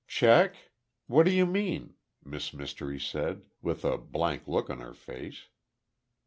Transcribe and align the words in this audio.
"Check? 0.07 0.55
What 1.05 1.27
do 1.27 1.31
you 1.31 1.45
mean?" 1.45 1.93
Miss 2.25 2.53
Mystery 2.55 2.99
said, 2.99 3.43
with 3.61 3.85
a 3.85 3.99
blank 3.99 4.47
look 4.47 4.67
on 4.71 4.79
her 4.79 4.95
face. 4.95 5.45